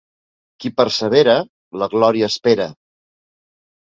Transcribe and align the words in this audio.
Qui 0.63 0.69
persevera, 0.79 1.35
la 1.81 1.87
glòria 1.91 2.31
espera. 2.33 2.67